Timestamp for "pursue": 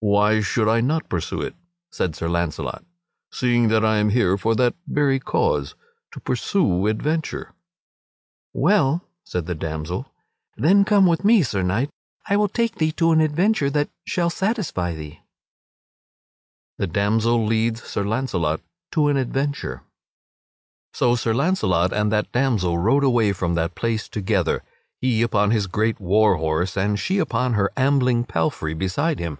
1.08-1.40, 6.18-6.88